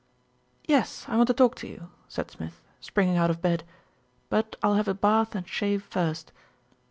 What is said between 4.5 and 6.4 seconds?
I'll have a bath and shave first.